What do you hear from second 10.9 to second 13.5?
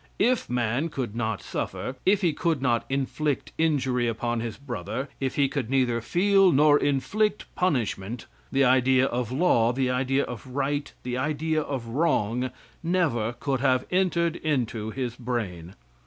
the idea of wrong, never